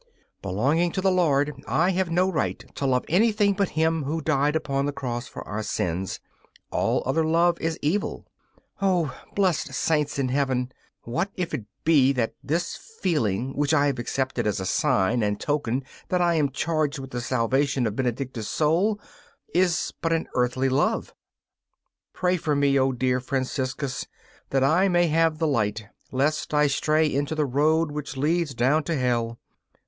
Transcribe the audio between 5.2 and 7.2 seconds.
for our sins all